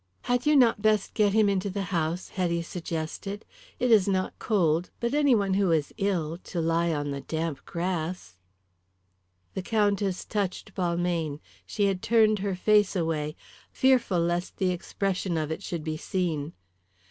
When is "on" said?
6.91-7.11